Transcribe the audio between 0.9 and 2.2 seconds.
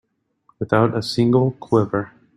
a single quiver.